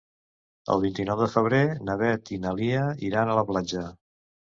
[0.75, 3.85] El vint-i-nou de febrer na Beth i na Lia iran a la platja.